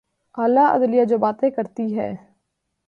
اعلی 0.37 0.65
عدلیہ 0.67 1.05
جو 1.05 1.17
باتیں 1.17 1.49
کرتی 1.49 1.97
ہے۔ 1.97 2.11